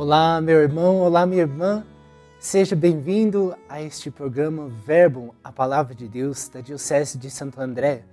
Olá, 0.00 0.40
meu 0.40 0.62
irmão, 0.62 1.00
olá, 1.00 1.26
minha 1.26 1.42
irmã. 1.42 1.84
Seja 2.38 2.76
bem-vindo 2.76 3.56
a 3.68 3.82
este 3.82 4.12
programa 4.12 4.68
Verbo, 4.68 5.34
a 5.42 5.50
Palavra 5.50 5.92
de 5.92 6.06
Deus 6.06 6.48
da 6.48 6.60
Diocese 6.60 7.18
de 7.18 7.28
Santo 7.28 7.60
André. 7.60 8.04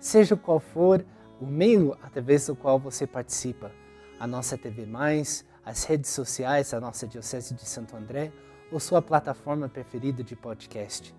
Seja 0.00 0.36
qual 0.36 0.58
for 0.58 1.04
o 1.38 1.44
meio 1.44 1.98
através 2.02 2.46
do 2.46 2.56
qual 2.56 2.78
você 2.78 3.06
participa, 3.06 3.70
a 4.18 4.26
nossa 4.26 4.56
TV 4.56 4.86
Mais, 4.86 5.44
as 5.66 5.84
redes 5.84 6.08
sociais 6.12 6.70
da 6.70 6.80
nossa 6.80 7.06
Diocese 7.06 7.52
de 7.52 7.66
Santo 7.66 7.94
André 7.94 8.32
ou 8.72 8.80
sua 8.80 9.02
plataforma 9.02 9.68
preferida 9.68 10.24
de 10.24 10.34
podcast. 10.34 11.14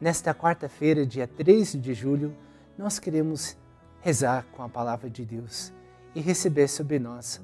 Nesta 0.00 0.32
quarta-feira, 0.32 1.04
dia 1.04 1.26
13 1.26 1.78
de 1.78 1.94
julho, 1.94 2.32
nós 2.78 3.00
queremos 3.00 3.56
rezar 4.00 4.46
com 4.52 4.62
a 4.62 4.68
palavra 4.68 5.10
de 5.10 5.24
Deus 5.24 5.72
e 6.14 6.20
receber 6.20 6.68
sobre 6.68 7.00
nós 7.00 7.42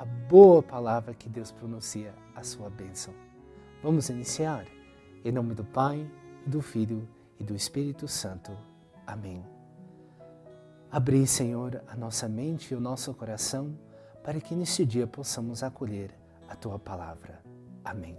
a 0.00 0.04
boa 0.06 0.62
palavra 0.62 1.12
que 1.12 1.28
Deus 1.28 1.52
pronuncia, 1.52 2.14
a 2.34 2.42
sua 2.42 2.70
bênção. 2.70 3.12
Vamos 3.82 4.08
iniciar. 4.08 4.64
Em 5.22 5.30
nome 5.30 5.52
do 5.52 5.62
Pai, 5.62 6.10
do 6.46 6.62
Filho 6.62 7.06
e 7.38 7.44
do 7.44 7.54
Espírito 7.54 8.08
Santo. 8.08 8.50
Amém. 9.06 9.44
Abri, 10.90 11.26
Senhor, 11.26 11.82
a 11.86 11.94
nossa 11.94 12.26
mente 12.30 12.72
e 12.72 12.74
o 12.74 12.80
nosso 12.80 13.12
coração 13.12 13.78
para 14.24 14.40
que 14.40 14.54
neste 14.54 14.86
dia 14.86 15.06
possamos 15.06 15.62
acolher 15.62 16.14
a 16.48 16.56
tua 16.56 16.78
palavra. 16.78 17.38
Amém. 17.84 18.16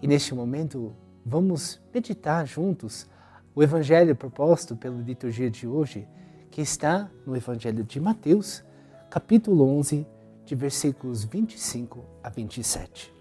E 0.00 0.06
neste 0.08 0.34
momento, 0.34 0.96
vamos 1.22 1.82
meditar 1.92 2.46
juntos 2.46 3.06
o 3.54 3.62
evangelho 3.62 4.16
proposto 4.16 4.74
pela 4.74 5.02
liturgia 5.02 5.50
de 5.50 5.66
hoje, 5.66 6.08
que 6.50 6.62
está 6.62 7.10
no 7.26 7.36
Evangelho 7.36 7.84
de 7.84 8.00
Mateus, 8.00 8.64
capítulo 9.10 9.68
11, 9.76 10.06
de 10.50 10.56
versículos 10.56 11.22
25 11.22 12.04
a 12.24 12.28
27. 12.28 13.14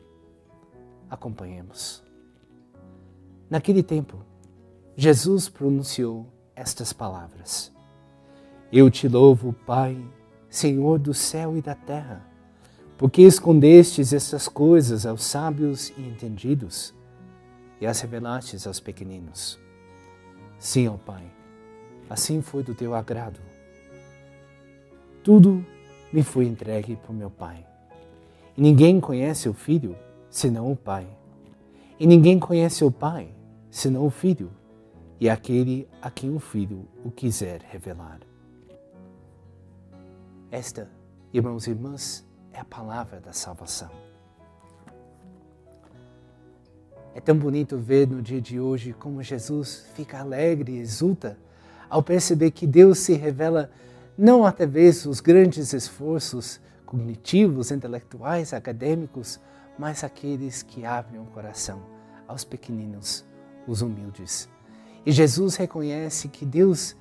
Acompanhemos. 1.07 2.03
Naquele 3.47 3.83
tempo, 3.83 4.25
Jesus 4.95 5.47
pronunciou 5.47 6.25
estas 6.55 6.91
palavras: 6.91 7.71
Eu 8.71 8.89
te 8.89 9.07
louvo, 9.07 9.53
Pai, 9.53 10.03
Senhor 10.49 10.97
do 10.97 11.13
céu 11.13 11.55
e 11.55 11.61
da 11.61 11.75
terra, 11.75 12.25
porque 12.97 13.21
escondestes 13.21 14.11
estas 14.11 14.47
coisas 14.47 15.05
aos 15.05 15.23
sábios 15.23 15.89
e 15.89 16.01
entendidos 16.01 16.95
e 17.79 17.85
as 17.85 18.01
revelastes 18.01 18.65
aos 18.65 18.79
pequeninos. 18.79 19.59
Sim, 20.57 20.87
ó 20.87 20.97
Pai, 20.97 21.31
assim 22.09 22.41
foi 22.41 22.63
do 22.63 22.73
teu 22.73 22.95
agrado. 22.95 23.39
Tudo 25.23 25.63
me 26.11 26.23
foi 26.23 26.45
entregue 26.45 26.95
por 26.95 27.13
meu 27.13 27.29
Pai. 27.29 27.65
E 28.57 28.61
ninguém 28.61 28.99
conhece 28.99 29.47
o 29.47 29.53
Filho 29.53 29.95
senão 30.29 30.71
o 30.71 30.75
Pai. 30.75 31.07
E 31.99 32.07
ninguém 32.07 32.39
conhece 32.39 32.83
o 32.83 32.91
Pai 32.91 33.29
senão 33.69 34.05
o 34.05 34.09
Filho 34.09 34.51
e 35.19 35.29
aquele 35.29 35.87
a 36.01 36.09
quem 36.09 36.33
o 36.33 36.39
Filho 36.39 36.87
o 37.03 37.11
quiser 37.11 37.61
revelar. 37.69 38.19
Esta, 40.51 40.89
irmãos 41.33 41.67
e 41.67 41.71
irmãs, 41.71 42.25
é 42.53 42.59
a 42.59 42.65
palavra 42.65 43.19
da 43.19 43.33
salvação. 43.33 43.89
É 47.13 47.19
tão 47.19 47.37
bonito 47.37 47.77
ver 47.77 48.07
no 48.07 48.21
dia 48.21 48.39
de 48.39 48.59
hoje 48.59 48.93
como 48.93 49.21
Jesus 49.21 49.85
fica 49.93 50.19
alegre 50.19 50.73
e 50.73 50.79
exulta 50.79 51.37
ao 51.89 52.01
perceber 52.01 52.51
que 52.51 52.65
Deus 52.65 52.99
se 52.99 53.13
revela 53.13 53.69
não 54.19 54.45
através 54.45 55.03
dos 55.03 55.21
grandes 55.21 55.71
esforços 55.71 56.59
cognitivos, 56.85 57.71
intelectuais, 57.71 58.53
acadêmicos, 58.53 59.39
mas 59.77 60.03
aqueles 60.03 60.61
que 60.61 60.83
abrem 60.83 61.21
o 61.21 61.25
coração 61.27 61.81
aos 62.27 62.43
pequeninos, 62.43 63.23
os 63.65 63.81
humildes. 63.81 64.49
E 65.05 65.11
Jesus 65.13 65.55
reconhece 65.55 66.27
que 66.27 66.45
Deus, 66.45 66.97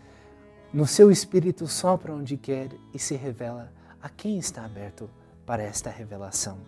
no 0.73 0.87
seu 0.87 1.11
espírito, 1.11 1.67
sopra 1.67 2.15
onde 2.15 2.37
quer 2.37 2.71
e 2.95 3.01
se 3.01 3.17
revela 3.17 3.73
a 4.01 4.09
quem 4.09 4.39
está 4.39 4.65
aberto 4.65 5.11
para 5.45 5.65
esta 5.65 5.91
revelação. 5.91 6.59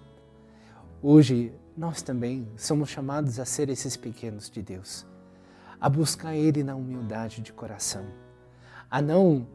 Hoje, 1.01 1.55
nós 1.77 2.03
também 2.03 2.49
somos 2.57 2.89
chamados 2.89 3.39
a 3.39 3.45
ser 3.45 3.69
esses 3.69 3.97
pequenos 3.97 4.51
de 4.51 4.63
Deus, 4.63 5.07
a 5.81 5.89
buscar 5.89 6.35
Ele 6.35 6.65
na 6.65 6.75
humildade 6.75 7.41
de 7.41 7.53
coração, 7.53 8.05
a 8.91 9.01
não 9.01 9.47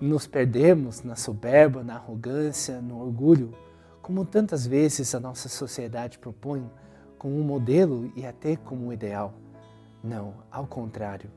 nos 0.00 0.26
perdermos 0.26 1.02
na 1.02 1.14
soberba, 1.14 1.84
na 1.84 1.96
arrogância, 1.96 2.80
no 2.80 3.00
orgulho, 3.00 3.54
como 4.00 4.24
tantas 4.24 4.66
vezes 4.66 5.14
a 5.14 5.20
nossa 5.20 5.48
sociedade 5.48 6.18
propõe 6.18 6.68
como 7.18 7.38
um 7.38 7.44
modelo 7.44 8.10
e 8.16 8.24
até 8.24 8.56
como 8.56 8.86
um 8.86 8.92
ideal. 8.92 9.34
Não, 10.02 10.34
ao 10.50 10.66
contrário. 10.66 11.30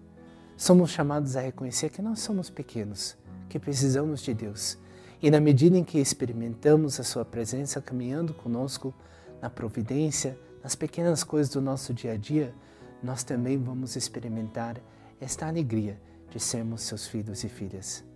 Somos 0.55 0.91
chamados 0.91 1.35
a 1.35 1.41
reconhecer 1.41 1.89
que 1.89 2.01
nós 2.01 2.19
somos 2.19 2.49
pequenos, 2.49 3.17
que 3.49 3.59
precisamos 3.59 4.21
de 4.21 4.33
Deus. 4.33 4.77
E 5.21 5.29
na 5.29 5.41
medida 5.41 5.77
em 5.77 5.83
que 5.83 5.99
experimentamos 5.99 6.99
a 6.99 7.03
Sua 7.03 7.25
presença 7.25 7.81
caminhando 7.81 8.33
conosco 8.33 8.93
na 9.41 9.49
providência, 9.49 10.37
nas 10.63 10.73
pequenas 10.73 11.23
coisas 11.23 11.53
do 11.53 11.61
nosso 11.61 11.93
dia 11.93 12.13
a 12.13 12.17
dia, 12.17 12.53
nós 13.01 13.23
também 13.23 13.57
vamos 13.57 13.97
experimentar 13.97 14.77
esta 15.19 15.47
alegria 15.47 15.99
de 16.29 16.39
sermos 16.39 16.83
seus 16.83 17.05
filhos 17.05 17.43
e 17.43 17.49
filhas. 17.49 18.12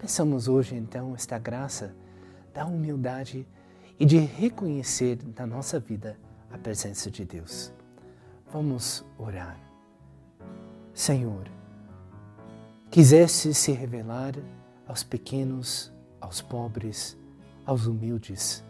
Peçamos 0.00 0.48
hoje 0.48 0.74
então 0.76 1.14
esta 1.14 1.38
graça 1.38 1.94
da 2.54 2.64
humildade 2.64 3.46
e 3.98 4.06
de 4.06 4.16
reconhecer 4.16 5.18
na 5.36 5.46
nossa 5.46 5.78
vida 5.78 6.18
a 6.50 6.56
presença 6.56 7.10
de 7.10 7.22
Deus. 7.22 7.70
Vamos 8.50 9.04
orar. 9.18 9.60
Senhor, 10.94 11.46
quiseste 12.90 13.52
se 13.52 13.72
revelar 13.72 14.34
aos 14.88 15.02
pequenos, 15.02 15.92
aos 16.18 16.40
pobres, 16.40 17.14
aos 17.66 17.86
humildes, 17.86 18.64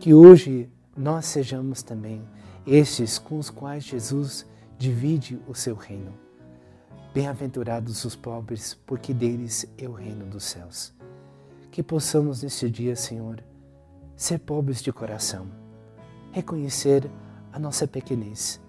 que 0.00 0.12
hoje 0.12 0.68
nós 0.96 1.26
sejamos 1.26 1.80
também 1.80 2.28
estes 2.66 3.20
com 3.20 3.38
os 3.38 3.50
quais 3.50 3.84
Jesus 3.84 4.44
divide 4.76 5.38
o 5.46 5.54
seu 5.54 5.76
reino 5.76 6.12
Bem-aventurados 7.12 8.04
os 8.04 8.14
pobres, 8.14 8.74
porque 8.86 9.12
deles 9.12 9.66
é 9.76 9.88
o 9.88 9.92
reino 9.92 10.26
dos 10.26 10.44
céus. 10.44 10.94
Que 11.72 11.82
possamos 11.82 12.44
neste 12.44 12.70
dia, 12.70 12.94
Senhor, 12.94 13.42
ser 14.14 14.38
pobres 14.38 14.80
de 14.80 14.92
coração, 14.92 15.48
reconhecer 16.30 17.10
a 17.52 17.58
nossa 17.58 17.84
pequenez 17.88 18.60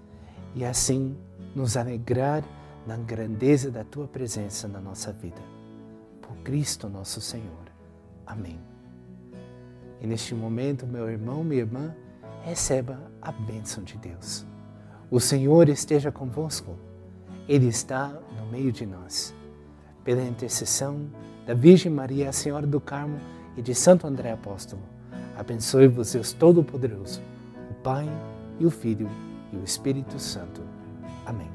e 0.56 0.66
assim 0.66 1.16
nos 1.56 1.78
alegrar 1.78 2.44
na 2.88 2.98
grandeza 2.98 3.70
da 3.70 3.84
tua 3.84 4.08
presença 4.08 4.68
na 4.68 4.82
nossa 4.82 5.12
vida. 5.14 5.42
Por 6.20 6.36
Cristo 6.38 6.90
nosso 6.90 7.22
Senhor. 7.22 7.72
Amém. 8.26 8.60
E 10.00 10.08
neste 10.08 10.34
momento, 10.34 10.88
meu 10.88 11.08
irmão, 11.08 11.44
minha 11.44 11.62
irmã, 11.62 11.96
receba 12.42 13.00
a 13.22 13.32
bênção 13.32 13.84
de 13.84 14.00
Deus. 14.00 14.48
O 15.12 15.20
Senhor 15.20 15.70
esteja 15.70 16.12
convosco. 16.12 16.76
Ele 17.48 17.68
está 17.68 18.08
no 18.38 18.46
meio 18.52 18.72
de 18.72 18.86
nós. 18.86 19.34
Pela 20.04 20.24
intercessão 20.24 21.08
da 21.46 21.54
Virgem 21.54 21.92
Maria, 21.92 22.30
a 22.30 22.34
Senhora 22.34 22.66
do 22.66 22.80
Carmo 22.80 23.20
e 23.56 23.62
de 23.62 23.76
Santo 23.76 24.08
André 24.08 24.32
Apóstolo, 24.32 24.82
abençoe-vos 25.38 26.14
Deus 26.14 26.34
Todo-Poderoso, 26.34 27.22
o 27.70 27.74
Pai 27.76 28.10
e 28.60 28.66
o 28.66 28.72
Filho 28.72 29.10
e 29.52 29.58
o 29.58 29.64
Espírito 29.64 30.18
Santo. 30.20 30.62
Amém. 31.26 31.50